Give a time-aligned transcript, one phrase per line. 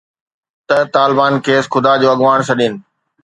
[0.67, 2.73] ته طالبان کيس خدا جو اڳواڻ سڏين